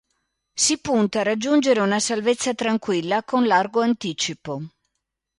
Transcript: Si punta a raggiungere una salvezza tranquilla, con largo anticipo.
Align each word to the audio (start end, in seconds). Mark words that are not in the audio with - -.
Si 0.55 0.79
punta 0.81 1.19
a 1.19 1.23
raggiungere 1.23 1.79
una 1.79 1.99
salvezza 1.99 2.55
tranquilla, 2.55 3.21
con 3.21 3.45
largo 3.45 3.81
anticipo. 3.81 4.59